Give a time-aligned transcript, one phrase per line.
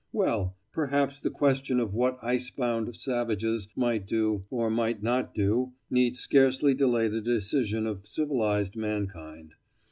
[0.11, 5.73] Well, perhaps the question of what ice bound savages might do, or might not do,
[5.91, 9.53] need scarcely delay the decision of civilised mankind.